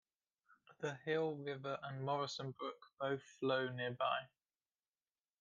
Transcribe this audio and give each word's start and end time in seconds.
The 0.79 0.95
Hill 1.05 1.35
River 1.35 1.77
and 1.83 2.03
Morrison 2.03 2.55
Brook 2.57 2.87
both 2.99 3.21
flow 3.21 3.69
nearby. 3.69 4.21